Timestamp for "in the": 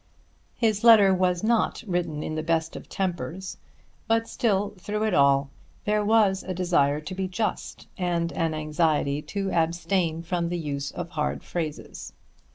2.23-2.41